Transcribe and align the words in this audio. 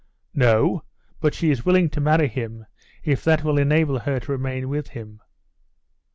"No, 0.33 0.83
but 1.19 1.35
she 1.35 1.51
is 1.51 1.63
willing 1.63 1.87
to 1.91 2.01
marry 2.01 2.27
him 2.27 2.65
if 3.03 3.23
that 3.23 3.43
will 3.43 3.59
enable 3.59 3.99
her 3.99 4.19
to 4.21 4.31
remain 4.31 4.67
with 4.67 4.87
him." 4.97 5.21